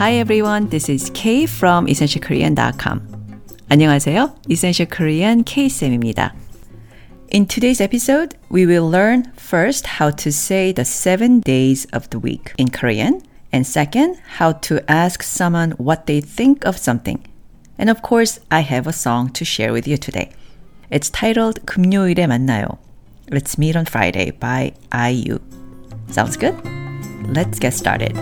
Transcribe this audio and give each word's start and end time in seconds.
Hi 0.00 0.14
everyone, 0.14 0.68
this 0.68 0.88
is 0.88 1.10
Kay 1.10 1.46
from 1.46 1.86
essentialkorean.com. 1.86 3.00
안녕하세요. 3.68 4.34
Essential 4.48 4.88
Korean 4.88 5.42
K쌤입니다. 5.44 6.32
In 7.30 7.46
today's 7.46 7.80
episode, 7.80 8.36
we 8.48 8.66
will 8.66 8.88
learn 8.88 9.32
first 9.36 9.98
how 9.98 10.10
to 10.10 10.30
say 10.30 10.72
the 10.72 10.84
seven 10.84 11.40
days 11.40 11.86
of 11.92 12.08
the 12.10 12.18
week 12.18 12.52
in 12.56 12.68
Korean, 12.68 13.22
and 13.52 13.66
second, 13.66 14.16
how 14.38 14.52
to 14.68 14.80
ask 14.90 15.22
someone 15.22 15.72
what 15.78 16.06
they 16.06 16.20
think 16.20 16.64
of 16.64 16.78
something. 16.78 17.18
And 17.78 17.90
of 17.90 18.02
course, 18.02 18.38
I 18.50 18.60
have 18.60 18.86
a 18.86 18.92
song 18.92 19.30
to 19.30 19.44
share 19.44 19.72
with 19.72 19.88
you 19.88 19.96
today. 19.96 20.30
It's 20.90 21.10
titled 21.10 21.66
금요일에 21.66 22.26
만나요. 22.26 22.78
Let's 23.30 23.58
meet 23.58 23.74
on 23.76 23.86
Friday 23.86 24.30
by 24.30 24.72
IU. 24.92 25.40
Sounds 26.10 26.36
good? 26.36 26.54
Let's 27.26 27.58
get 27.58 27.74
started. 27.74 28.14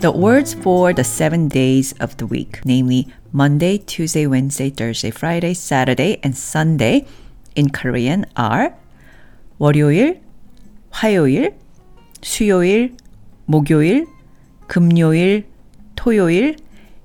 The 0.00 0.12
words 0.12 0.52
for 0.54 0.92
the 0.92 1.04
seven 1.04 1.48
days 1.48 1.92
of 2.00 2.16
the 2.18 2.26
week, 2.26 2.60
namely 2.64 3.08
Monday, 3.32 3.78
Tuesday, 3.78 4.26
Wednesday, 4.26 4.70
Thursday, 4.70 5.10
Friday, 5.10 5.54
Saturday, 5.54 6.20
and 6.22 6.36
Sunday 6.36 7.06
in 7.56 7.70
Korean 7.70 8.26
are 8.36 8.74
월요일, 9.58 10.20
화요일, 10.90 11.54
수요일, 12.20 12.96
목요일, 13.46 14.06
금요일, 14.66 15.44
토요일, 15.96 16.58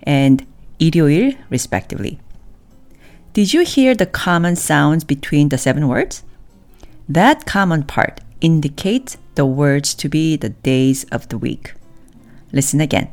and 0.04 0.46
일요일, 0.80 1.38
respectively. 1.50 2.20
Did 3.34 3.54
you 3.54 3.64
hear 3.64 3.96
the 3.96 4.06
common 4.06 4.56
sounds 4.56 5.04
between 5.04 5.50
the 5.50 5.58
seven 5.58 5.88
words? 5.88 6.24
That 7.08 7.46
common 7.46 7.84
part 7.84 8.22
indicates 8.42 9.18
the 9.36 9.46
words 9.46 9.94
to 9.96 10.10
be 10.10 10.36
the 10.36 10.50
days 10.50 11.06
of 11.12 11.30
the 11.30 11.38
week. 11.38 11.74
Listen 12.54 12.82
again. 12.82 13.10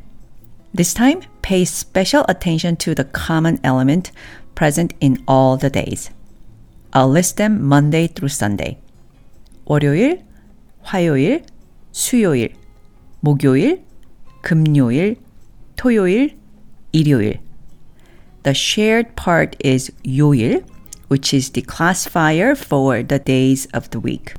This 0.72 0.92
time, 0.92 1.22
pay 1.42 1.64
special 1.64 2.24
attention 2.28 2.76
to 2.76 2.94
the 2.94 3.04
common 3.04 3.58
element 3.64 4.10
present 4.54 4.94
in 5.00 5.22
all 5.26 5.56
the 5.56 5.70
days. 5.70 6.10
I'll 6.92 7.08
list 7.08 7.36
them 7.36 7.62
Monday 7.62 8.06
through 8.06 8.30
Sunday. 8.30 8.78
월요일, 9.66 10.22
화요일, 10.82 11.44
수요일, 11.92 12.54
목요일, 13.20 13.82
금요일, 14.42 15.16
토요일, 15.76 16.36
일요일. 16.92 17.40
The 18.44 18.54
shared 18.54 19.16
part 19.16 19.56
is 19.60 19.90
요일, 20.04 20.64
which 21.08 21.34
is 21.34 21.50
the 21.50 21.62
classifier 21.62 22.54
for 22.54 23.02
the 23.02 23.18
days 23.18 23.66
of 23.74 23.90
the 23.90 24.00
week. 24.00 24.34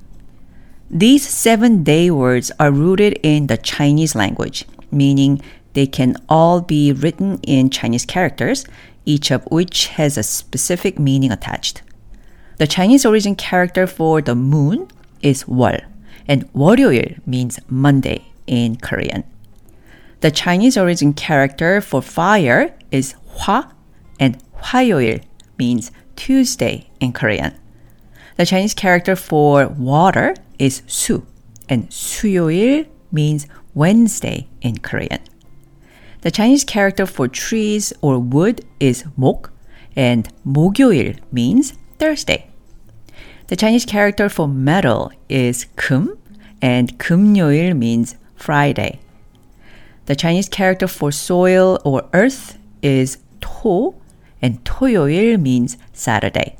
These 0.89 1.27
seven 1.27 1.83
day 1.83 2.09
words 2.09 2.51
are 2.59 2.71
rooted 2.71 3.19
in 3.21 3.47
the 3.47 3.57
Chinese 3.57 4.15
language 4.15 4.65
meaning 4.91 5.41
they 5.73 5.85
can 5.85 6.15
all 6.27 6.61
be 6.61 6.91
written 6.91 7.39
in 7.43 7.69
Chinese 7.69 8.05
characters, 8.05 8.65
each 9.05 9.31
of 9.31 9.45
which 9.51 9.87
has 9.87 10.17
a 10.17 10.23
specific 10.23 10.99
meaning 10.99 11.31
attached. 11.31 11.81
The 12.57 12.67
Chinese 12.67 13.05
origin 13.05 13.35
character 13.35 13.85
for 13.85 14.21
the 14.21 14.35
moon 14.35 14.87
is 15.21 15.43
월, 15.45 15.81
and 16.27 16.51
월요일 16.53 17.19
means 17.25 17.59
Monday 17.69 18.25
in 18.47 18.77
Korean. 18.77 19.23
The 20.21 20.31
Chinese 20.31 20.77
origin 20.77 21.13
character 21.13 21.79
for 21.79 22.01
fire 22.01 22.75
is 22.91 23.13
화, 23.39 23.71
and 24.19 24.41
화요일 24.63 25.21
means 25.59 25.91
Tuesday 26.15 26.89
in 26.99 27.13
Korean. 27.13 27.53
The 28.37 28.45
Chinese 28.45 28.73
character 28.73 29.15
for 29.15 29.67
water 29.67 30.35
is 30.57 30.81
수, 30.87 31.23
and 31.69 31.89
수요일 31.89 32.87
means 33.11 33.47
Wednesday 33.73 34.47
in 34.61 34.79
Korean. 34.79 35.19
The 36.21 36.31
Chinese 36.31 36.63
character 36.63 37.05
for 37.05 37.27
trees 37.27 37.93
or 38.01 38.19
wood 38.19 38.65
is 38.79 39.05
목, 39.15 39.51
and 39.95 40.29
목요일 40.45 41.19
means 41.31 41.73
Thursday. 41.99 42.47
The 43.47 43.55
Chinese 43.55 43.85
character 43.85 44.29
for 44.29 44.47
metal 44.47 45.11
is 45.29 45.65
금, 45.75 46.17
and 46.61 46.97
금요일 46.99 47.75
means 47.75 48.15
Friday. 48.35 48.99
The 50.05 50.15
Chinese 50.15 50.49
character 50.49 50.87
for 50.87 51.11
soil 51.11 51.79
or 51.85 52.09
earth 52.13 52.57
is 52.81 53.17
토, 53.41 53.95
and 54.41 54.63
토요일 54.63 55.39
means 55.39 55.77
Saturday. 55.93 56.57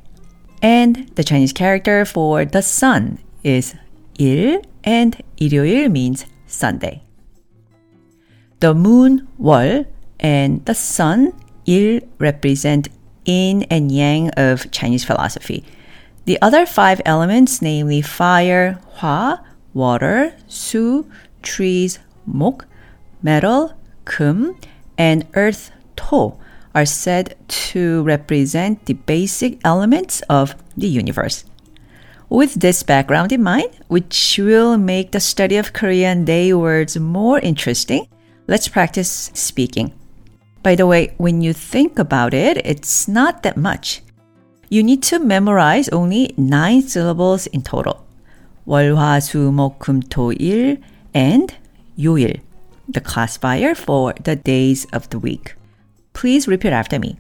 And 0.62 1.10
the 1.16 1.24
Chinese 1.24 1.54
character 1.54 2.06
for 2.06 2.46
the 2.46 2.62
sun 2.62 3.20
is 3.44 3.76
일, 4.18 4.62
and 4.84 5.18
일요일 5.38 5.92
means 5.92 6.26
Sunday. 6.48 7.04
The 8.63 8.75
moon, 8.75 9.27
월, 9.39 9.87
and 10.21 10.65
the 10.67 10.75
sun, 10.77 11.33
il, 11.67 11.99
represent 12.21 12.87
yin 13.25 13.65
and 13.65 13.91
yang 13.91 14.31
of 14.37 14.71
Chinese 14.71 15.03
philosophy. 15.03 15.65
The 16.27 16.39
other 16.41 16.65
five 16.65 17.03
elements, 17.05 17.61
namely 17.61 18.03
fire, 18.03 18.79
hua, 19.01 19.43
water, 19.75 20.37
su, 20.47 21.11
trees, 21.43 21.99
mok, 22.25 22.67
metal, 23.21 23.75
kum, 24.05 24.55
and 24.97 25.27
earth, 25.35 25.73
to, 25.97 26.39
are 26.73 26.87
said 26.87 27.35
to 27.49 28.05
represent 28.05 28.87
the 28.87 28.95
basic 28.95 29.59
elements 29.65 30.23
of 30.31 30.55
the 30.77 30.87
universe. 30.87 31.43
With 32.29 32.55
this 32.55 32.85
background 32.85 33.33
in 33.33 33.43
mind, 33.43 33.75
which 33.89 34.39
will 34.39 34.79
make 34.79 35.11
the 35.11 35.19
study 35.19 35.57
of 35.57 35.73
Korean 35.73 36.25
day 36.25 36.55
words 36.55 36.97
more 36.97 37.41
interesting, 37.41 38.07
let's 38.48 38.68
practice 38.68 39.32
speaking. 39.34 39.94
By 40.64 40.76
the 40.76 40.88
way, 40.88 41.14
when 41.18 41.42
you 41.42 41.54
think 41.54 42.00
about 42.00 42.34
it, 42.34 42.58
it's 42.66 43.08
not 43.08 43.44
that 43.44 43.58
much. 43.58 44.02
You 44.70 44.84
need 44.84 45.02
to 45.04 45.20
memorize 45.20 45.88
only 45.90 46.34
nine 46.38 46.82
syllables 46.82 47.48
in 47.48 47.62
total. 47.62 48.06
월, 48.66 48.96
화, 48.96 49.20
수, 49.20 49.52
목, 49.52 49.80
금, 49.80 50.02
토, 50.02 50.34
일, 50.34 50.82
and 51.14 51.56
요일, 51.98 52.42
the 52.90 53.00
classifier 53.00 53.74
for 53.74 54.14
the 54.24 54.36
days 54.36 54.86
of 54.92 55.10
the 55.10 55.20
week. 55.20 55.56
Please 56.14 56.48
repeat 56.48 56.74
after 56.74 57.00
me. 57.00 57.18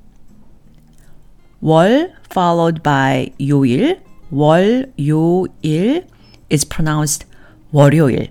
월 1.62 2.12
followed 2.30 2.84
by 2.84 3.31
요일 3.40 4.02
월요일 4.31 6.06
is 6.50 6.66
pronounced 6.66 7.25
월요일, 7.74 8.30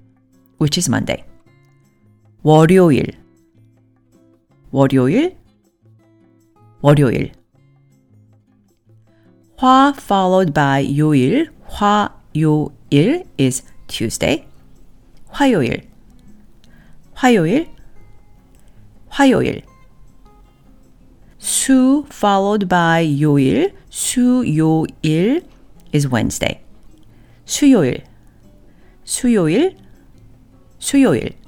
which 0.58 0.76
is 0.76 0.88
Monday. 0.88 1.24
월요일, 2.42 3.06
월요일, 4.70 5.36
월요일. 6.80 7.32
화 9.56 9.92
followed 9.96 10.52
by 10.52 10.98
요일, 10.98 11.50
화요일 11.66 13.24
is 13.40 13.64
Tuesday. 13.86 14.46
화요일, 15.28 15.88
화요일, 17.14 17.70
화요일. 19.08 19.62
수 21.38 22.04
followed 22.08 22.68
by 22.68 23.20
요일, 23.20 23.74
수요일 23.88 25.42
is 25.94 26.06
Wednesday. 26.06 26.60
수요일, 27.44 28.04
수요일, 29.04 29.76
수요일. 30.78 31.39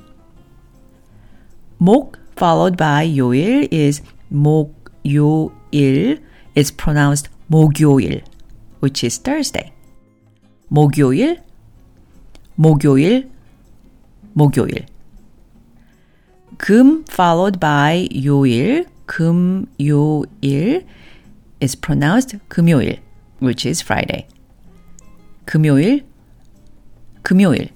목 1.83 2.19
followed 2.37 2.77
by 2.77 3.05
요일 3.05 3.69
is 3.73 4.03
목요일 4.33 6.21
is 6.57 6.73
pronounced 6.73 7.31
목요일, 7.51 8.23
which 8.81 9.05
is 9.05 9.19
Thursday. 9.19 9.73
목요일, 10.69 11.43
목요일, 12.57 13.31
목요일. 14.35 14.87
금 16.59 17.05
followed 17.09 17.59
by 17.59 18.09
요일, 18.13 18.87
금요일 19.07 20.85
is 21.63 21.75
pronounced 21.77 22.39
금요일, 22.49 23.01
which 23.41 23.67
is 23.67 23.83
Friday. 23.83 24.27
금요일, 25.47 26.05
금요일, 27.23 27.71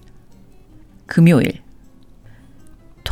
금요일. 1.07 1.63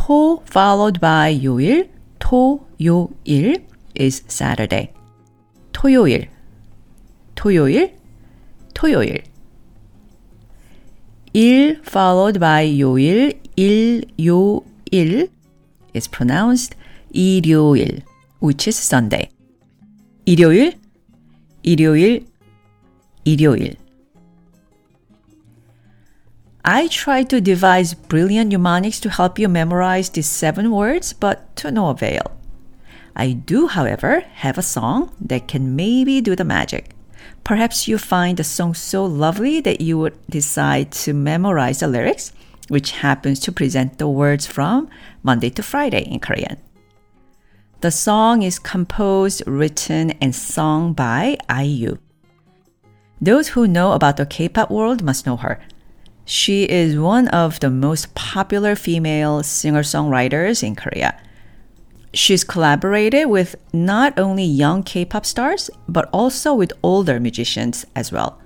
토 0.05 0.43
followed 0.45 0.99
by 0.99 1.33
요일, 1.43 1.89
토 2.19 2.61
요 2.79 3.09
일 3.25 3.65
is 3.99 4.23
Saturday. 4.27 4.93
토요일, 5.71 6.29
토요일, 7.33 7.97
토요일. 8.75 9.23
일 11.33 11.81
followed 11.81 12.37
by 12.37 12.79
요일, 12.79 13.41
일 13.57 14.05
요 14.19 14.61
일 14.91 15.31
is 15.95 16.07
pronounced 16.07 16.77
일요일, 17.11 18.03
which 18.39 18.69
is 18.69 18.77
Sunday. 18.77 19.31
일요일, 20.27 20.77
일요일, 21.63 22.27
일요일. 23.23 23.75
I 26.67 26.87
tried 26.87 27.29
to 27.29 27.39
devise 27.39 27.93
brilliant 27.93 28.49
mnemonics 28.49 28.99
to 29.01 29.11
help 29.11 29.37
you 29.37 29.47
memorize 29.47 30.09
these 30.09 30.25
seven 30.25 30.71
words, 30.71 31.13
but 31.13 31.55
to 31.57 31.69
no 31.69 31.89
avail. 31.89 32.31
I 33.15 33.33
do, 33.33 33.67
however, 33.67 34.21
have 34.41 34.57
a 34.57 34.63
song 34.63 35.13
that 35.21 35.47
can 35.47 35.75
maybe 35.75 36.21
do 36.21 36.35
the 36.35 36.43
magic. 36.43 36.95
Perhaps 37.43 37.87
you 37.87 37.99
find 37.99 38.37
the 38.37 38.43
song 38.43 38.73
so 38.73 39.05
lovely 39.05 39.61
that 39.61 39.79
you 39.79 39.99
would 39.99 40.17
decide 40.27 40.91
to 41.05 41.13
memorize 41.13 41.81
the 41.81 41.87
lyrics, 41.87 42.33
which 42.67 42.97
happens 43.05 43.39
to 43.41 43.51
present 43.51 43.99
the 43.99 44.09
words 44.09 44.47
from 44.47 44.89
Monday 45.21 45.51
to 45.51 45.61
Friday 45.61 46.01
in 46.01 46.19
Korean. 46.19 46.57
The 47.81 47.91
song 47.91 48.41
is 48.41 48.57
composed, 48.57 49.43
written, 49.45 50.11
and 50.19 50.33
sung 50.33 50.93
by 50.93 51.37
IU. 51.47 51.99
Those 53.21 53.49
who 53.49 53.67
know 53.67 53.91
about 53.91 54.17
the 54.17 54.25
K-pop 54.25 54.71
world 54.71 55.03
must 55.03 55.27
know 55.27 55.37
her. 55.37 55.59
She 56.24 56.64
is 56.64 56.96
one 56.96 57.28
of 57.28 57.58
the 57.60 57.70
most 57.70 58.14
popular 58.14 58.76
female 58.76 59.42
singer-songwriters 59.42 60.62
in 60.62 60.76
Korea. 60.76 61.20
She's 62.14 62.44
collaborated 62.44 63.28
with 63.28 63.56
not 63.72 64.18
only 64.18 64.44
young 64.44 64.82
K-pop 64.82 65.26
stars, 65.26 65.70
but 65.88 66.08
also 66.12 66.54
with 66.54 66.72
older 66.82 67.18
musicians 67.20 67.84
as 67.96 68.12
well. 68.12 68.40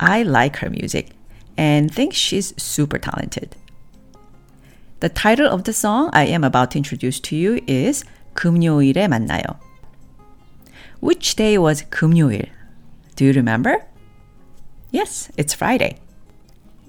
I 0.00 0.22
like 0.22 0.56
her 0.56 0.70
music 0.70 1.10
and 1.56 1.92
think 1.92 2.14
she's 2.14 2.54
super 2.60 2.98
talented. 2.98 3.56
The 5.00 5.08
title 5.08 5.48
of 5.48 5.64
the 5.64 5.72
song 5.72 6.10
I 6.12 6.24
am 6.26 6.44
about 6.44 6.72
to 6.72 6.78
introduce 6.78 7.20
to 7.20 7.36
you 7.36 7.60
is 7.66 8.04
금요일에 8.34 9.08
만나요. 9.08 9.56
Which 11.00 11.36
day 11.36 11.56
was 11.58 11.82
금요일? 11.90 12.48
Do 13.16 13.24
you 13.24 13.32
remember? 13.32 13.84
Yes, 14.90 15.30
it's 15.36 15.54
Friday. 15.54 15.98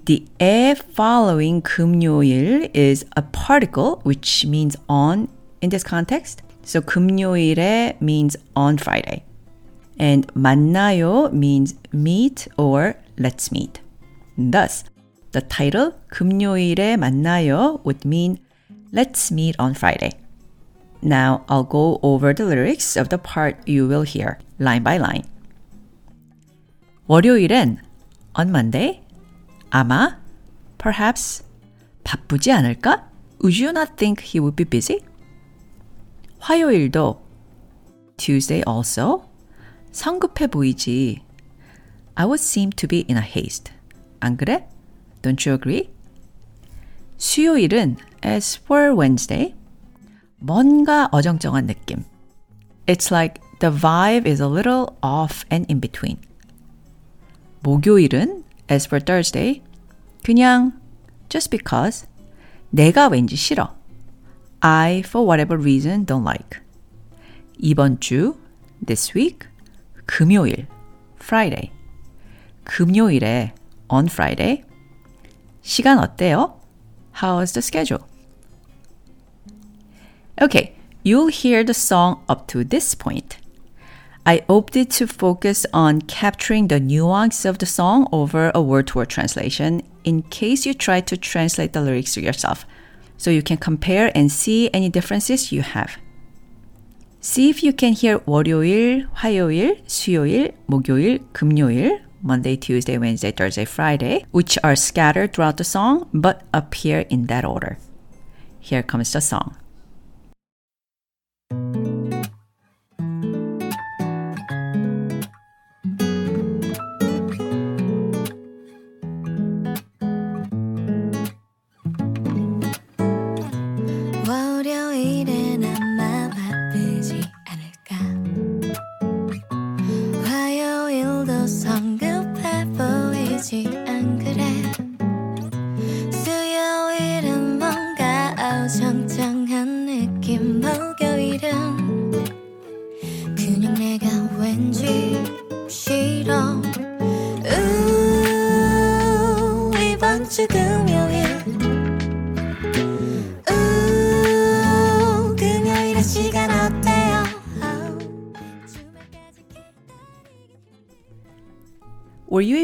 The 0.06 0.26
에 0.40 0.74
following 0.74 1.62
금요일 1.62 2.70
is 2.74 3.04
a 3.16 3.22
particle 3.22 4.00
which 4.02 4.46
means 4.46 4.76
on 4.88 5.28
in 5.60 5.70
this 5.70 5.84
context. 5.84 6.42
So 6.64 6.80
금요일에 6.80 8.00
means 8.00 8.36
on 8.56 8.78
Friday. 8.78 9.24
And 9.98 10.26
만나요 10.34 11.32
means 11.32 11.74
meet 11.92 12.48
or 12.56 12.96
let's 13.18 13.52
meet. 13.52 13.80
Thus, 14.38 14.84
the 15.32 15.42
title 15.42 15.92
금요일에 16.10 16.96
만나요 16.96 17.80
would 17.84 18.04
mean 18.04 18.38
let's 18.92 19.30
meet 19.30 19.54
on 19.58 19.74
Friday. 19.74 20.12
Now 21.02 21.44
I'll 21.48 21.64
go 21.64 22.00
over 22.02 22.32
the 22.32 22.44
lyrics 22.44 22.96
of 22.96 23.10
the 23.10 23.18
part 23.18 23.56
you 23.68 23.86
will 23.86 24.02
hear 24.02 24.38
line 24.58 24.82
by 24.82 24.98
line. 24.98 25.24
월요일엔 27.08 27.78
on 28.34 28.50
Monday 28.50 29.02
아마 29.75 30.21
perhaps 30.77 31.43
바쁘지 32.05 32.49
않을까? 32.49 33.09
Would 33.41 33.61
you 33.61 33.71
not 33.71 33.97
think 33.97 34.23
he 34.23 34.39
would 34.39 34.55
be 34.55 34.63
busy? 34.63 35.03
화요일도 36.39 37.21
Tuesday 38.15 38.63
also 38.65 39.27
성급해 39.91 40.47
보이지. 40.47 41.21
I 42.15 42.25
would 42.25 42.39
seem 42.39 42.69
to 42.77 42.87
be 42.87 43.03
in 43.09 43.17
a 43.17 43.21
haste. 43.21 43.73
안 44.21 44.37
그래? 44.37 44.65
Don't 45.21 45.45
you 45.45 45.59
agree? 45.59 45.89
수요일은 47.17 47.97
as 48.23 48.57
for 48.57 48.97
Wednesday 48.97 49.55
뭔가 50.37 51.09
어정쩡한 51.11 51.67
느낌. 51.67 52.05
It's 52.87 53.11
like 53.11 53.41
the 53.59 53.75
vibe 53.75 54.25
is 54.25 54.41
a 54.41 54.47
little 54.47 54.95
off 55.03 55.43
and 55.51 55.69
in 55.69 55.81
between. 55.81 56.21
목요일은 57.59 58.44
as 58.68 58.86
for 58.86 59.02
Thursday 59.02 59.62
그냥 60.22 60.72
just 61.28 61.50
because 61.50 62.06
내가 62.70 63.08
왠지 63.08 63.36
싫어. 63.36 63.74
I 64.60 65.02
for 65.06 65.26
whatever 65.26 65.58
reason 65.58 66.04
don't 66.04 66.24
like. 66.26 66.60
이번 67.58 68.00
주 68.00 68.36
this 68.84 69.16
week 69.16 69.48
금요일 70.06 70.66
Friday 71.16 71.72
금요일에 72.64 73.54
on 73.88 74.06
Friday 74.06 74.64
시간 75.62 75.98
어때요? 75.98 76.60
How's 77.14 77.52
the 77.52 77.62
schedule? 77.62 78.06
Okay, 80.40 80.74
you'll 81.02 81.28
hear 81.28 81.64
the 81.64 81.74
song 81.74 82.22
up 82.28 82.46
to 82.46 82.64
this 82.64 82.94
point. 82.94 83.36
I 84.26 84.42
opted 84.48 84.90
to 84.92 85.06
focus 85.06 85.64
on 85.72 86.02
capturing 86.02 86.68
the 86.68 86.78
nuance 86.78 87.44
of 87.44 87.58
the 87.58 87.66
song 87.66 88.06
over 88.12 88.52
a 88.54 88.60
word 88.60 88.88
to 88.88 88.98
word 88.98 89.08
translation 89.08 89.82
in 90.04 90.22
case 90.22 90.66
you 90.66 90.74
try 90.74 91.00
to 91.00 91.16
translate 91.16 91.72
the 91.72 91.80
lyrics 91.80 92.16
yourself, 92.16 92.66
so 93.16 93.30
you 93.30 93.42
can 93.42 93.56
compare 93.56 94.12
and 94.14 94.30
see 94.30 94.70
any 94.72 94.88
differences 94.88 95.52
you 95.52 95.62
have. 95.62 95.96
See 97.20 97.50
if 97.50 97.62
you 97.62 97.72
can 97.72 97.92
hear 97.92 98.18
월요일, 98.20 99.08
화요일, 99.14 99.82
수요일, 99.86 100.52
목요일, 100.66 101.20
금요일, 101.32 102.00
Monday, 102.22 102.56
Tuesday, 102.56 102.98
Wednesday, 102.98 103.30
Thursday, 103.30 103.64
Friday, 103.64 104.24
which 104.30 104.58
are 104.62 104.76
scattered 104.76 105.32
throughout 105.32 105.56
the 105.56 105.64
song 105.64 106.08
but 106.12 106.42
appear 106.52 107.00
in 107.10 107.26
that 107.26 107.44
order. 107.44 107.78
Here 108.58 108.82
comes 108.82 109.12
the 109.12 109.20
song. 109.20 109.56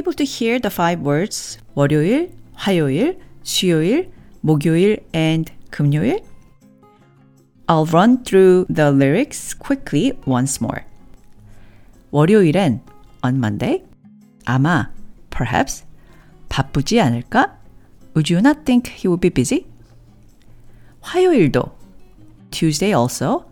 able 0.00 0.12
to 0.14 0.24
hear 0.24 0.58
the 0.58 0.70
five 0.70 1.00
words 1.00 1.58
월요일, 1.74 2.32
화요일, 2.54 3.18
수요일, 3.42 4.10
목요일, 4.40 5.04
and 5.14 5.52
금요일? 5.70 6.22
I'll 7.68 7.86
run 7.86 8.22
through 8.22 8.66
the 8.72 8.90
lyrics 8.90 9.52
quickly 9.54 10.12
once 10.26 10.60
more. 10.60 10.84
월요일엔 12.12 12.80
on 13.22 13.36
Monday 13.36 13.84
아마 14.44 14.90
perhaps 15.30 15.84
바쁘지 16.48 17.00
않을까? 17.00 17.58
Would 18.14 18.32
you 18.32 18.40
not 18.40 18.64
think 18.64 18.90
he 18.90 19.08
would 19.08 19.20
be 19.20 19.30
busy? 19.30 19.66
화요일도 21.00 21.76
Tuesday 22.50 22.94
also 22.94 23.44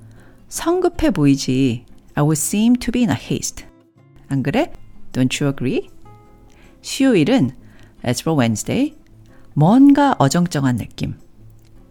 성급해 0.49 1.11
보이지. 1.11 1.85
I 2.15 2.23
would 2.23 2.39
seem 2.39 2.77
to 2.77 2.93
be 2.93 3.03
in 3.03 3.11
a 3.11 3.17
haste. 3.17 3.67
안 4.29 4.43
그래? 4.43 4.73
Don't 5.13 5.41
you 5.41 5.51
agree? 5.53 5.91
수요일은 6.83 7.53
as 8.07 8.23
for 8.23 8.39
Wednesday 8.39 8.95
뭔가 9.55 10.15
어정쩡한 10.19 10.77
느낌. 10.77 11.15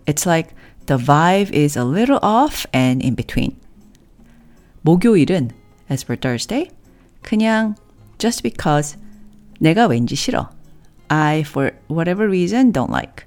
It's 0.05 0.25
like 0.27 0.53
the 0.85 0.97
vibe 0.97 1.53
is 1.53 1.77
a 1.77 1.83
little 1.83 2.19
off 2.21 2.65
and 2.73 3.03
in 3.03 3.15
between. 3.15 3.57
목요일은 4.81 5.51
as 5.89 6.03
for 6.03 6.19
Thursday 6.19 6.69
그냥 7.21 7.75
just 8.17 8.43
because 8.43 8.97
내가 9.59 9.87
왠지 9.87 10.15
싫어. 10.15 10.49
I 11.07 11.41
for 11.41 11.71
whatever 11.89 12.27
reason 12.27 12.71
don't 12.71 12.91
like. 12.91 13.25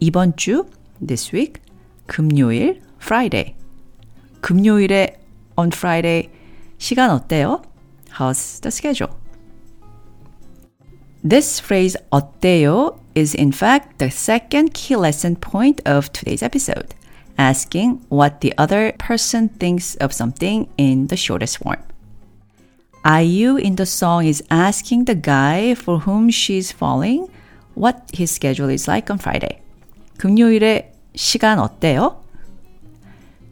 이번 0.00 0.36
주 0.36 0.66
this 1.04 1.34
week 1.34 1.60
금요일 2.06 2.80
Friday 3.00 3.54
금요일에 4.40 5.20
on 5.56 5.70
Friday 5.72 6.30
시간 6.78 7.10
어때요? 7.10 7.62
How's 8.18 8.60
the 8.60 8.70
schedule? 8.70 9.14
This 11.22 11.60
phrase 11.60 11.96
어때요 12.10 12.98
is 13.14 13.34
in 13.34 13.52
fact 13.52 13.98
the 13.98 14.10
second 14.10 14.72
key 14.72 14.96
lesson 14.96 15.36
point 15.36 15.80
of 15.84 16.12
today's 16.12 16.42
episode, 16.42 16.94
asking 17.36 18.04
what 18.08 18.40
the 18.40 18.54
other 18.56 18.92
person 18.98 19.48
thinks 19.48 19.96
of 19.96 20.12
something 20.12 20.68
in 20.78 21.08
the 21.08 21.16
shortest 21.16 21.58
form. 21.58 21.82
IU 23.04 23.56
in 23.56 23.76
the 23.76 23.86
song 23.86 24.26
is 24.26 24.42
asking 24.50 25.04
the 25.06 25.14
guy 25.14 25.74
for 25.74 26.00
whom 26.00 26.30
she's 26.30 26.72
falling 26.72 27.28
what 27.74 28.10
his 28.12 28.30
schedule 28.30 28.68
is 28.68 28.86
like 28.86 29.10
on 29.10 29.18
Friday. 29.18 29.60
금요일에 30.18 30.92
시간 31.14 31.58
어때요? 31.58 32.16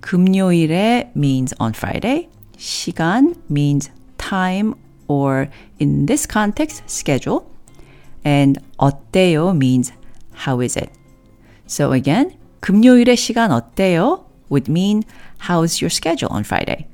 금요일에 0.00 1.11
means 1.15 1.55
on 1.61 1.73
Friday. 1.73 2.29
시간 2.59 3.37
means 3.49 3.91
time 4.19 4.75
or 5.09 5.49
in 5.79 6.07
this 6.07 6.26
context, 6.26 6.83
schedule. 6.87 7.47
And 8.25 8.59
어때요 8.79 9.57
means 9.57 9.93
how 10.47 10.61
is 10.61 10.76
it? 10.76 10.91
So 11.67 11.93
again, 11.93 12.37
금요일에 12.61 13.15
시간 13.15 13.50
어때요 13.53 14.25
would 14.50 14.71
mean 14.71 15.03
how's 15.49 15.81
your 15.81 15.91
schedule 15.91 16.31
on 16.31 16.45
Friday? 16.45 16.87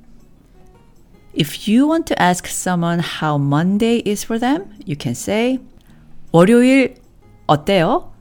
If 1.34 1.66
you 1.66 1.86
want 1.86 2.06
to 2.08 2.22
ask 2.22 2.46
someone 2.46 2.98
how 2.98 3.38
Monday 3.38 4.02
is 4.04 4.22
for 4.22 4.38
them, 4.38 4.74
you 4.84 4.96
can 4.96 5.14
say 5.14 5.58
월요일 6.32 6.96
어때요? 7.46 8.12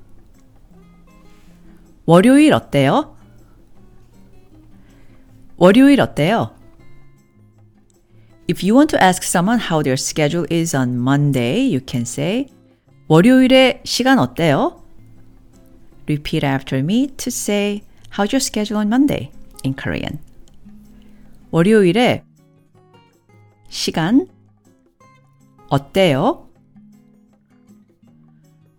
월요일 2.06 2.54
어때요? 2.54 3.16
월요일 5.58 6.00
어때요? 6.02 6.52
If 8.48 8.64
you 8.64 8.74
want 8.74 8.90
to 8.90 9.02
ask 9.02 9.24
someone 9.24 9.60
how 9.60 9.82
their 9.82 9.96
schedule 9.96 10.46
is 10.50 10.74
on 10.74 10.98
Monday, 10.98 11.62
you 11.62 11.80
can 11.80 12.06
say 12.06 12.48
월요일에 13.09 13.83
시간 13.85 14.19
어때요? 14.19 14.83
Repeat 16.09 16.45
after 16.45 16.83
me 16.83 17.07
to 17.17 17.29
say 17.29 17.83
how's 18.11 18.33
your 18.33 18.41
schedule 18.41 18.79
on 18.79 18.89
Monday 18.89 19.31
in 19.65 19.77
Korean. 19.77 20.19
월요일에 21.53 22.25
시간 23.69 24.27
어때요? 25.69 26.49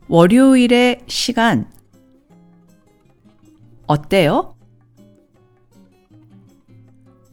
월요일에 0.10 1.04
시간 1.08 1.72
어때요? 3.88 4.56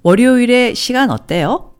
월요일에 0.05 0.75
시간 0.75 1.11
어때요? 1.11 1.74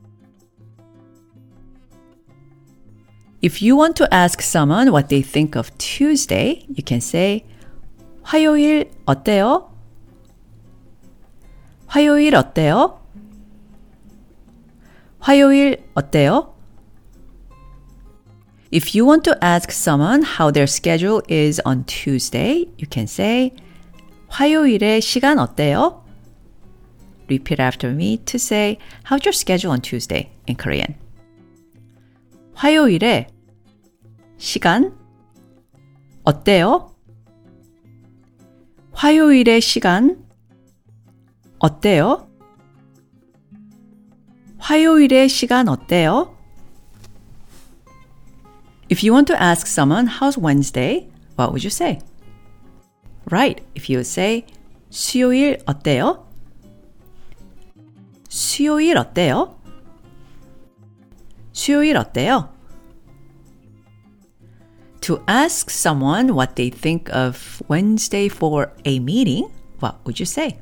If 3.44 3.62
you 3.62 3.76
want 3.78 3.96
to 3.98 4.14
ask 4.14 4.42
someone 4.42 4.92
what 4.92 5.08
they 5.08 5.22
think 5.22 5.56
of 5.56 5.72
Tuesday, 5.78 6.66
you 6.68 6.84
can 6.84 7.00
say 7.00 7.46
화요일 8.24 8.92
어때요? 9.06 9.72
화요일 11.88 12.36
어때요? 12.36 13.00
화요일 15.20 15.84
어때요? 15.96 16.54
If 18.72 18.94
you 18.94 19.06
want 19.06 19.24
to 19.24 19.36
ask 19.42 19.72
someone 19.72 20.22
how 20.22 20.52
their 20.52 20.68
schedule 20.68 21.24
is 21.28 21.60
on 21.66 21.86
Tuesday, 21.86 22.68
you 22.78 22.88
can 22.88 23.06
say 23.06 23.52
화요일에 24.28 25.00
시간 25.00 25.40
어때요? 25.40 26.04
Repeat 27.30 27.60
after 27.60 27.92
me 27.92 28.18
to 28.26 28.38
say 28.38 28.78
how's 29.06 29.26
your 29.26 29.34
schedule 29.34 29.72
on 29.72 29.82
Tuesday 29.82 30.30
in 30.46 30.56
Korean. 30.56 30.96
화요일에 32.54 33.28
시간 34.39 34.97
어때요? 36.25 36.95
화요일의 38.93 39.61
시간 39.61 40.25
어때요? 41.59 42.29
화요일의 44.59 45.29
시간 45.29 45.69
어때요? 45.69 46.35
If 48.91 49.03
you 49.03 49.13
want 49.13 49.27
to 49.33 49.37
ask 49.37 49.67
someone 49.67 50.07
how's 50.07 50.39
Wednesday, 50.39 51.09
what 51.37 51.51
would 51.53 51.65
you 51.65 51.71
say? 51.71 52.01
Right, 53.31 53.63
if 53.75 53.91
you 53.91 54.01
say 54.01 54.47
수요일 54.91 55.59
어때요? 55.67 56.29
수요일 58.29 58.97
어때요? 58.97 59.59
수요일 61.53 61.97
어때요? 61.97 62.54
To 65.04 65.24
ask 65.28 65.70
someone 65.70 66.36
what 66.36 66.56
they 66.56 66.70
think 66.70 67.10
of 67.10 67.64
Wednesday 67.68 68.28
for 68.28 68.74
a 68.86 69.00
meeting, 69.00 69.50
what 69.80 69.98
would 70.06 70.20
you 70.20 70.26
say? 70.26 70.60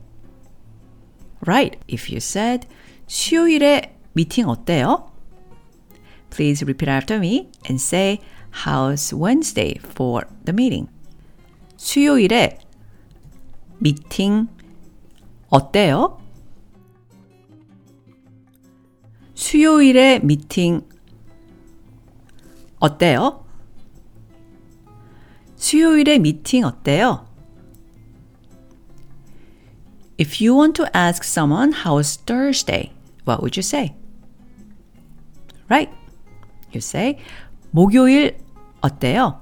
Right, 1.46 1.76
if 1.88 2.10
you 2.10 2.20
said 2.20 2.66
수요일에 3.08 3.94
미팅 4.14 4.48
어때요? 4.48 5.12
Please 6.30 6.64
repeat 6.64 6.90
after 6.90 7.20
me 7.20 7.50
and 7.68 7.80
say 7.80 8.20
how's 8.52 9.14
Wednesday 9.14 9.80
for 9.80 10.28
the 10.46 10.54
meeting. 10.54 10.88
수요일에 11.78 12.60
미팅 13.80 14.48
어때요? 15.50 16.20
수요일에 19.36 20.20
미팅 20.20 20.82
어때요? 22.80 23.41
수요일에 25.62 26.20
미팅 26.20 26.66
어때요? 26.66 27.26
If 30.20 30.42
you 30.42 30.56
want 30.56 30.76
to 30.76 30.88
ask 30.96 31.24
someone 31.24 31.72
how's 31.72 32.18
Thursday, 32.26 32.92
what 33.26 33.42
would 33.42 33.56
you 33.56 33.64
say? 33.64 33.96
Right. 35.70 35.90
You 36.72 36.80
say 36.80 37.18
목요일 37.72 38.38
어때요? 38.82 39.40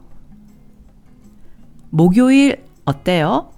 목요일 1.91 2.63
어때요? 2.85 3.51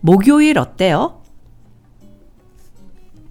목요일 0.00 0.58
어때요? 0.58 1.20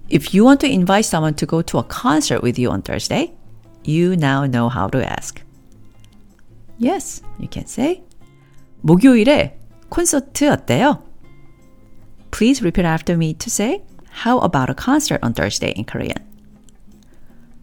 If 0.08 0.34
you 0.34 0.44
want 0.44 0.60
to 0.60 0.70
invite 0.70 1.06
someone 1.06 1.34
to 1.34 1.46
go 1.46 1.62
to 1.62 1.78
a 1.78 1.82
concert 1.84 2.42
with 2.42 2.58
you 2.58 2.70
on 2.70 2.82
Thursday, 2.82 3.32
you 3.84 4.16
now 4.16 4.44
know 4.44 4.68
how 4.68 4.86
to 4.88 5.02
ask. 5.02 5.42
Yes, 6.79 7.21
you 7.39 7.49
can 7.51 7.65
say 7.65 8.03
목요일에 8.81 9.59
콘서트 9.89 10.49
어때요? 10.49 11.03
Please 12.31 12.63
repeat 12.63 12.85
after 12.85 13.15
me 13.15 13.33
to 13.33 13.49
say 13.49 13.83
how 14.23 14.39
about 14.39 14.69
a 14.69 14.75
concert 14.75 15.19
on 15.21 15.33
Thursday 15.33 15.73
in 15.75 15.85
Korean. 15.85 16.25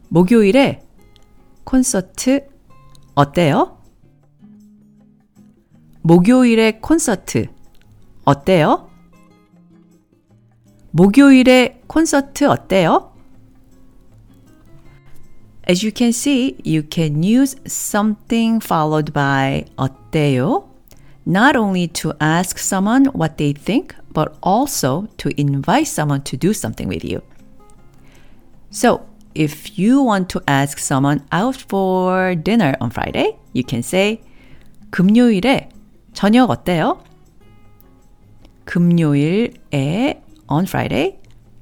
목요일에 0.09 0.83
콘서트 1.65 2.47
어때요? 3.15 3.79
목요일에 6.03 6.79
콘서트 6.81 7.47
어때요? 8.25 8.91
목요일에 10.91 11.81
콘서트 11.87 12.45
어때요? 12.45 13.16
As 15.68 15.84
you 15.84 15.92
can 15.92 16.12
see, 16.12 16.58
you 16.64 16.84
can 16.84 17.24
use 17.24 17.56
something 17.66 18.60
followed 18.60 19.14
by 19.14 19.66
어때요? 19.78 20.68
Not 21.26 21.56
only 21.56 21.88
to 22.02 22.14
ask 22.20 22.58
someone 22.58 23.06
what 23.14 23.38
they 23.38 23.54
think, 23.54 23.96
but 24.12 24.36
also 24.42 25.08
to 25.18 25.30
invite 25.40 25.88
someone 25.88 26.24
to 26.24 26.36
do 26.36 26.54
something 26.54 26.88
with 26.88 27.06
you. 27.06 27.22
So, 28.72 29.06
if 29.36 29.78
you 29.78 30.02
want 30.02 30.30
to 30.30 30.42
ask 30.48 30.80
someone 30.80 31.24
out 31.32 31.56
for 31.56 32.36
dinner 32.36 32.76
on 32.82 32.90
Friday, 32.90 33.38
you 33.54 33.64
can 33.64 33.84
say 33.84 34.22
금요일에 34.90 35.70
저녁 36.14 36.50
어때요? 36.50 37.00
금요일에 38.66 40.22
on 40.50 40.66
Friday 40.66 41.20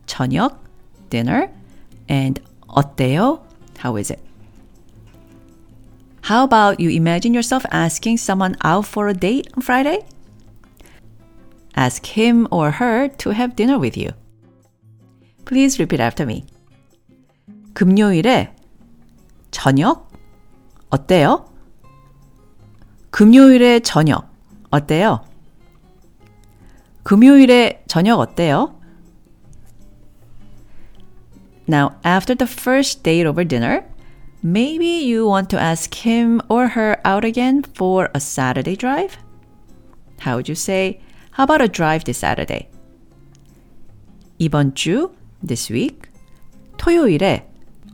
저녁 0.07 0.63
dinner 1.09 1.49
and 2.09 2.41
어때요? 2.67 3.42
How 3.84 3.96
is 3.96 4.10
it? 4.10 4.18
How 6.22 6.44
about 6.44 6.80
you 6.80 6.88
imagine 6.88 7.34
yourself 7.34 7.66
asking 7.70 8.16
someone 8.16 8.56
out 8.64 8.86
for 8.86 9.08
a 9.08 9.12
date 9.12 9.52
on 9.54 9.60
Friday? 9.60 10.06
Ask 11.76 12.06
him 12.06 12.48
or 12.50 12.70
her 12.70 13.08
to 13.20 13.30
have 13.36 13.54
dinner 13.54 13.78
with 13.78 13.98
you. 13.98 14.12
Please 15.44 15.78
repeat 15.78 16.00
after 16.00 16.24
me. 16.24 16.46
금요일에 17.74 18.54
저녁 19.50 20.08
어때요? 20.88 21.44
금요일에 23.10 23.80
저녁 23.80 24.30
어때요? 24.70 25.20
금요일에 27.02 27.84
저녁 27.86 28.20
어때요? 28.20 28.80
Now, 31.67 31.97
after 32.03 32.33
the 32.33 32.47
first 32.47 33.03
date 33.03 33.25
over 33.25 33.43
dinner, 33.43 33.85
maybe 34.41 35.05
you 35.05 35.27
want 35.27 35.49
to 35.51 35.59
ask 35.59 35.93
him 35.93 36.41
or 36.49 36.69
her 36.69 36.99
out 37.05 37.23
again 37.23 37.63
for 37.63 38.09
a 38.13 38.19
Saturday 38.19 38.75
drive? 38.75 39.17
How 40.19 40.37
would 40.37 40.49
you 40.49 40.55
say, 40.55 40.99
how 41.31 41.43
about 41.43 41.61
a 41.61 41.67
drive 41.67 42.05
this 42.05 42.17
Saturday? 42.17 42.69
이번 44.39 44.73
주, 44.73 45.11
this 45.43 45.69
week, 45.69 46.09
토요일에, 46.77 47.43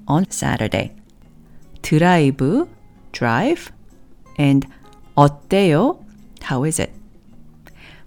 on 0.07 0.29
Saturday. 0.29 0.93
드라이브, 1.81 2.67
drive, 3.11 3.71
and 4.37 4.65
어때요? 5.17 5.99
How 6.43 6.63
is 6.63 6.79
it? 6.79 6.91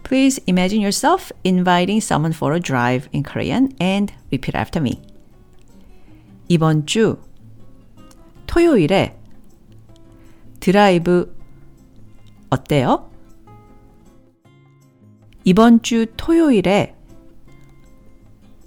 Please 0.03 0.39
imagine 0.47 0.81
yourself 0.81 1.31
inviting 1.45 2.01
someone 2.01 2.33
for 2.33 2.53
a 2.55 2.61
drive 2.61 3.09
in 3.13 3.23
Korean 3.23 3.75
and 3.79 4.13
repeat 4.33 4.55
after 4.55 4.81
me. 4.81 5.03
이번 6.54 6.86
주 6.86 7.18
토요일에 8.46 9.20
드라이브 10.60 11.36
어때요? 12.52 13.10
이번 15.46 15.82
주 15.82 16.06
토요일에 16.16 16.96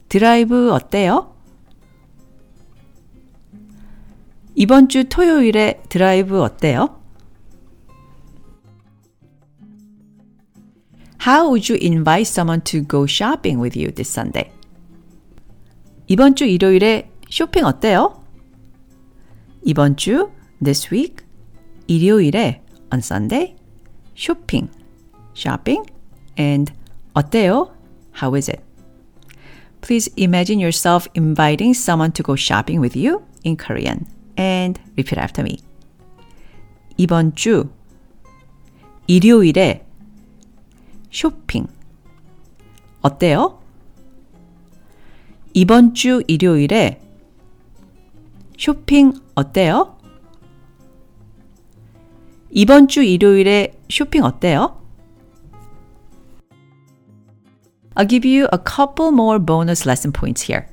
드라이브 0.09 0.73
어때요? 0.73 1.33
이번 4.57 4.89
주 4.89 5.09
토요일에 5.09 5.81
드라이브 5.89 6.43
어때요? 6.43 7.01
How 11.25 11.47
would 11.47 11.73
you 11.73 11.79
invite 11.81 12.27
someone 12.27 12.63
to 12.65 12.83
go 12.83 13.05
shopping 13.05 13.63
with 13.63 13.79
you 13.79 13.95
this 13.95 14.11
Sunday? 14.11 14.51
이번 16.09 16.35
주 16.35 16.47
일요일에 16.47 17.13
쇼핑 17.30 17.66
어때요? 17.66 18.24
이번 19.64 19.96
주 19.96 20.32
this 20.64 20.94
week 20.94 21.26
일요일에 21.88 22.62
on 22.94 23.00
Sunday 23.00 23.56
쇼핑 24.16 24.70
shopping 25.36 25.86
and 26.38 26.74
어때요? 27.14 27.72
How 28.22 28.36
is 28.36 28.50
it? 28.50 28.62
Please 29.82 30.12
imagine 30.16 30.60
yourself 30.60 31.08
inviting 31.16 31.74
someone 31.74 32.12
to 32.14 32.24
go 32.24 32.36
shopping 32.36 32.80
with 32.80 32.96
you 32.96 33.24
in 33.44 33.58
Korean 33.58 34.06
and 34.38 34.80
repeat 34.98 35.18
after 35.18 35.44
me. 35.44 35.58
이번 36.98 37.34
주 37.36 37.70
일요일에 39.08 39.86
쇼핑 41.12 41.68
어때요? 43.02 43.60
이번 45.54 45.94
주 45.94 46.24
일요일에 46.28 47.02
쇼핑 48.58 49.14
어때요? 49.36 49.98
이번 52.52 52.88
주 52.88 53.02
일요일에 53.02 53.74
쇼핑 53.90 54.24
어때요? 54.24 54.78
I'll 57.96 58.08
give 58.08 58.26
you 58.26 58.48
a 58.52 58.58
couple 58.58 59.12
more 59.12 59.40
bonus 59.40 59.86
lesson 59.86 60.12
points 60.12 60.44
here. 60.44 60.68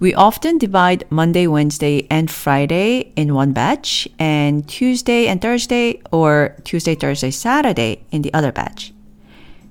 We 0.00 0.14
often 0.14 0.58
divide 0.58 1.04
Monday, 1.10 1.46
Wednesday, 1.46 2.06
and 2.10 2.28
Friday 2.28 3.12
in 3.14 3.34
one 3.34 3.52
batch, 3.52 4.08
and 4.18 4.66
Tuesday 4.66 5.28
and 5.28 5.40
Thursday, 5.40 6.02
or 6.10 6.56
Tuesday, 6.64 6.96
Thursday, 6.96 7.30
Saturday 7.30 8.04
in 8.10 8.22
the 8.22 8.34
other 8.34 8.50
batch. 8.50 8.92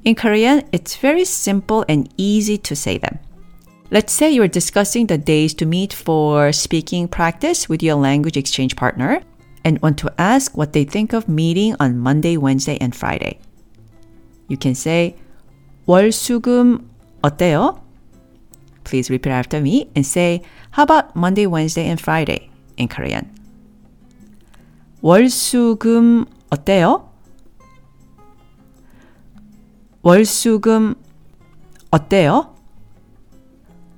In 0.05 0.15
Korean, 0.15 0.63
it's 0.71 0.95
very 0.95 1.25
simple 1.25 1.83
and 1.89 2.07
easy 2.15 2.57
to 2.59 2.75
say 2.75 2.97
them. 2.97 3.19
Let's 3.91 4.13
say 4.13 4.31
you're 4.31 4.47
discussing 4.47 5.07
the 5.07 5.17
days 5.17 5.53
to 5.55 5.65
meet 5.65 5.91
for 5.91 6.53
speaking 6.53 7.09
practice 7.09 7.67
with 7.67 7.83
your 7.83 7.95
language 7.95 8.37
exchange 8.37 8.75
partner 8.77 9.21
and 9.65 9.81
want 9.81 9.97
to 9.99 10.13
ask 10.17 10.55
what 10.55 10.71
they 10.71 10.85
think 10.85 11.11
of 11.11 11.27
meeting 11.27 11.75
on 11.79 11.99
Monday, 11.99 12.37
Wednesday, 12.37 12.77
and 12.79 12.95
Friday. 12.95 13.39
You 14.47 14.57
can 14.57 14.75
say, 14.75 15.15
월수금 15.87 16.87
어때요? 17.21 17.79
Please 18.85 19.09
repeat 19.09 19.31
after 19.31 19.59
me 19.59 19.89
and 19.95 20.05
say, 20.05 20.41
how 20.71 20.83
about 20.83 21.15
Monday, 21.15 21.45
Wednesday, 21.45 21.87
and 21.87 21.99
Friday 21.99 22.49
in 22.77 22.87
Korean? 22.87 23.29
월수금 25.03 26.25
어때요? 26.49 27.09
월수금 30.03 30.95
어때요? 31.91 32.54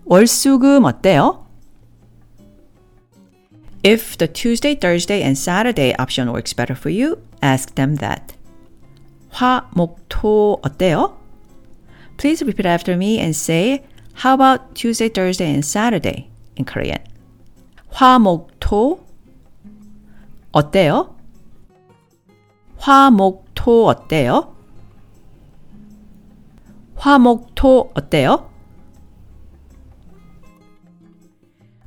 월수금 0.07 0.85
어때요? 0.85 1.45
If 3.83 4.17
the 4.17 4.27
Tuesday, 4.27 4.75
Thursday, 4.75 5.21
and 5.21 5.37
Saturday 5.37 5.93
option 5.99 6.31
works 6.31 6.53
better 6.53 6.75
for 6.75 6.89
you, 6.89 7.17
ask 7.41 7.75
them 7.75 7.97
that. 7.97 8.35
화, 9.29 9.67
목, 9.75 9.99
토 10.07 10.59
어때요? 10.63 11.17
Please 12.17 12.43
repeat 12.43 12.65
after 12.65 12.95
me 12.95 13.19
and 13.19 13.35
say, 13.35 13.83
how 14.13 14.33
about 14.35 14.75
Tuesday, 14.75 15.09
Thursday, 15.09 15.51
and 15.53 15.65
Saturday 15.65 16.29
in 16.55 16.65
Korean? 16.65 17.01
화, 17.91 18.19
목, 18.19 18.51
토 18.59 18.99
어때요? 20.53 21.15
화, 22.77 23.09
목, 23.11 23.45
토 23.55 23.87
어때요? 23.87 24.55
화, 26.95 27.17
목, 27.19 27.53
토 27.55 27.91
어때요? 27.95 28.49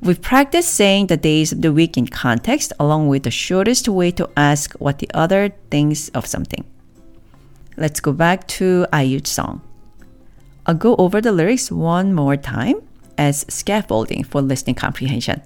we 0.02 0.14
practiced 0.16 0.74
saying 0.74 1.06
the 1.06 1.16
days 1.16 1.52
of 1.52 1.62
the 1.62 1.72
week 1.72 1.96
in 1.96 2.08
context 2.08 2.72
along 2.80 3.06
with 3.06 3.22
the 3.22 3.30
shortest 3.30 3.88
way 3.88 4.10
to 4.10 4.28
ask 4.36 4.72
what 4.80 4.98
the 4.98 5.08
other 5.14 5.50
thinks 5.70 6.08
of 6.08 6.26
something. 6.26 6.64
Let's 7.76 8.00
go 8.00 8.12
back 8.12 8.48
to 8.58 8.84
IU's 8.92 9.28
song. 9.28 9.62
I'll 10.66 10.74
go 10.74 10.96
over 10.96 11.20
the 11.20 11.30
lyrics 11.30 11.70
one 11.70 12.14
more 12.14 12.36
time 12.36 12.82
as 13.16 13.46
scaffolding 13.48 14.24
for 14.24 14.42
listening 14.42 14.74
comprehension. 14.74 15.40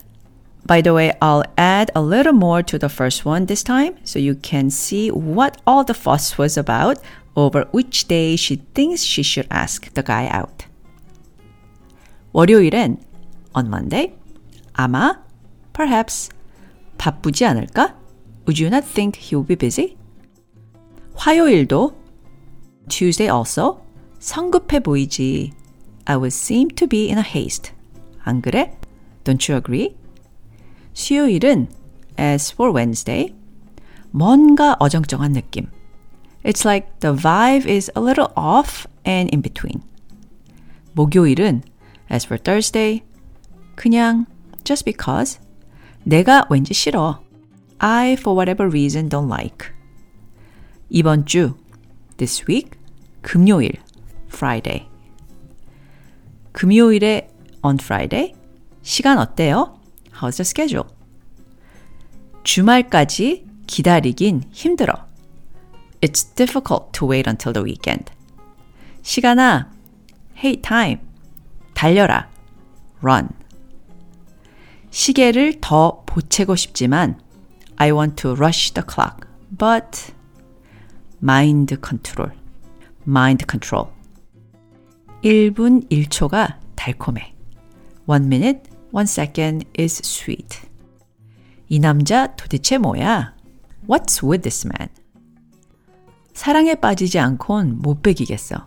By 0.64 0.80
the 0.80 0.94
way, 0.94 1.12
I'll 1.20 1.44
add 1.58 1.90
a 1.94 2.00
little 2.00 2.32
more 2.32 2.62
to 2.62 2.78
the 2.78 2.88
first 2.88 3.26
one 3.26 3.46
this 3.46 3.62
time 3.62 3.98
so 4.04 4.18
you 4.18 4.34
can 4.34 4.70
see 4.70 5.10
what 5.10 5.60
all 5.66 5.84
the 5.84 5.94
fuss 5.94 6.38
was 6.38 6.56
about 6.56 6.98
over 7.36 7.68
which 7.72 8.08
day 8.08 8.36
she 8.36 8.56
thinks 8.74 9.02
she 9.02 9.22
should 9.22 9.46
ask 9.50 9.92
the 9.92 10.02
guy 10.02 10.28
out. 10.28 10.64
월요일엔 12.32 12.98
on 13.54 13.68
Monday 13.70 14.12
아마 14.75 15.23
perhaps 15.73 16.29
바쁘지 16.97 17.45
않을까? 17.45 17.95
Would 18.47 18.61
you 18.61 18.67
not 18.67 18.85
think 18.85 19.19
he 19.19 19.35
will 19.35 19.47
be 19.47 19.55
busy? 19.55 19.97
화요일도 21.15 21.95
Tuesday 22.89 23.29
also 23.29 23.81
성급해 24.19 24.79
보이지. 24.79 25.51
I 26.05 26.15
would 26.15 26.33
seem 26.33 26.69
to 26.75 26.87
be 26.87 27.09
in 27.09 27.17
a 27.17 27.23
haste. 27.23 27.73
안 28.23 28.41
그래? 28.41 28.77
Don't 29.23 29.51
you 29.51 29.57
agree? 29.57 29.95
수요일은 30.93 31.67
as 32.19 32.53
for 32.53 32.73
Wednesday 32.75 33.33
뭔가 34.11 34.75
어정쩡한 34.79 35.33
느낌. 35.33 35.67
It's 36.43 36.65
like 36.65 36.99
the 36.99 37.13
vibe 37.13 37.67
is 37.67 37.91
a 37.95 38.01
little 38.01 38.31
off 38.35 38.87
and 39.05 39.29
in 39.33 39.41
between. 39.41 39.83
목요일은 40.93 41.63
as 42.11 42.25
for 42.25 42.41
Thursday 42.41 43.03
그냥 43.75 44.25
just 44.65 44.85
because 44.85 45.39
내가 46.03 46.45
왠지 46.49 46.73
싫어. 46.73 47.23
I 47.79 48.13
for 48.13 48.35
whatever 48.35 48.67
reason 48.69 49.09
don't 49.09 49.31
like. 49.31 49.69
이번 50.89 51.25
주 51.25 51.55
this 52.17 52.43
week 52.47 52.71
금요일 53.21 53.73
Friday. 54.27 54.87
금요일에 56.51 57.29
on 57.63 57.77
Friday 57.81 58.33
시간 58.81 59.17
어때요? 59.17 59.79
How's 60.19 60.37
the 60.37 60.45
schedule? 60.45 60.87
주말까지 62.43 63.45
기다리긴 63.67 64.43
힘들어. 64.51 65.05
It's 66.01 66.35
difficult 66.35 66.91
to 66.93 67.07
wait 67.07 67.29
until 67.29 67.53
the 67.53 67.63
weekend. 67.63 68.11
시간아, 69.03 69.71
hey 70.35 70.59
time, 70.61 70.99
달려라, 71.73 72.29
run. 73.01 73.29
시계를 74.96 75.60
더 75.60 76.02
보채고 76.06 76.56
싶지만 76.56 77.20
I 77.76 77.92
want 77.92 78.16
to 78.22 78.30
rush 78.32 78.72
the 78.72 78.82
clock, 78.82 79.28
but 79.54 80.10
mind 81.22 81.76
control, 81.84 82.32
mind 83.06 83.44
control. 83.46 83.92
1분 85.22 85.86
1초가 85.90 86.56
달콤해. 86.76 87.34
One 88.06 88.24
minute, 88.24 88.70
one 88.90 89.04
second 89.04 89.66
is 89.78 90.00
sweet. 90.02 90.66
이 91.68 91.78
남자 91.78 92.34
도대체 92.34 92.78
뭐야? 92.78 93.34
What's 93.86 94.26
with 94.26 94.44
this 94.44 94.66
man? 94.66 94.88
사랑에 96.32 96.74
빠지지 96.74 97.18
않곤 97.18 97.82
못 97.82 98.00
베기겠어. 98.00 98.66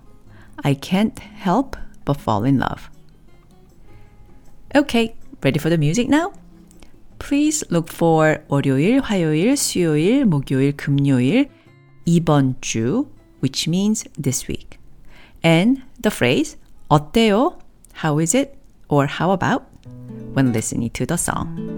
I 0.57 0.75
can't 0.75 1.19
help 1.43 1.75
but 2.05 2.21
fall 2.21 2.45
in 2.45 2.61
love. 2.61 2.87
Okay, 4.75 5.15
ready 5.42 5.58
for 5.58 5.70
the 5.70 5.78
music 5.78 6.08
now? 6.08 6.32
Please 7.18 7.64
look 7.70 7.90
for 7.90 8.42
월요일, 8.48 9.00
화요일, 9.00 9.56
수요일, 9.56 10.24
목요일, 10.24 10.76
금요일, 10.76 11.48
이번 12.04 12.56
주, 12.60 13.06
which 13.42 13.68
means 13.68 14.04
this 14.20 14.48
week. 14.48 14.78
And 15.42 15.82
the 16.02 16.10
phrase 16.10 16.56
어때요? 16.88 17.58
How 18.02 18.18
is 18.20 18.34
it? 18.34 18.56
Or 18.88 19.06
how 19.06 19.30
about? 19.30 19.74
when 20.34 20.52
listening 20.52 20.90
to 20.90 21.06
the 21.06 21.16
song. 21.16 21.77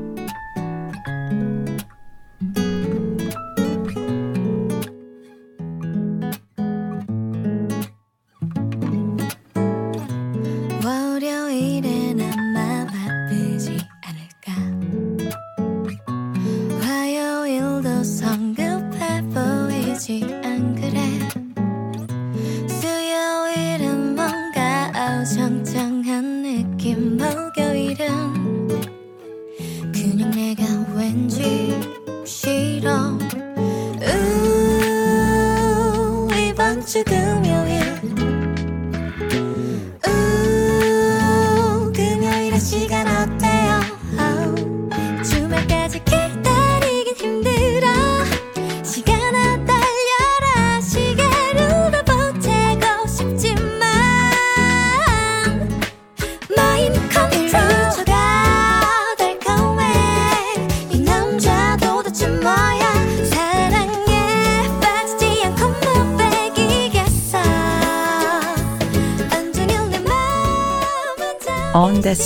지금이야 36.86 38.00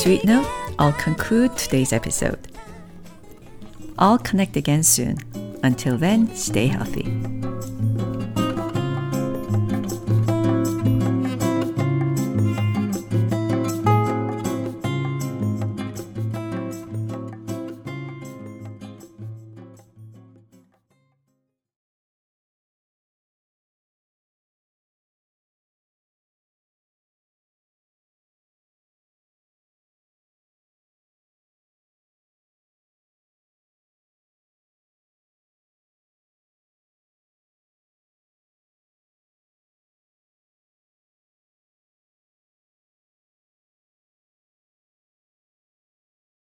sweet 0.05 0.23
note, 0.23 0.45
I'll 0.77 0.93
conclude 0.93 1.57
today's 1.57 1.91
episode. 1.91 2.47
I'll 3.97 4.19
connect 4.19 4.55
again 4.55 4.83
soon. 4.83 5.17
Until 5.63 5.97
then, 5.97 6.27
stay 6.35 6.67
healthy. 6.67 7.34